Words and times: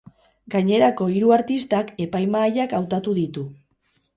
Gainerako 0.53 1.09
hiru 1.17 1.29
artistak 1.37 1.91
epaimahaiak 2.07 2.75
hautatu 2.79 3.15
ditu. 3.23 3.45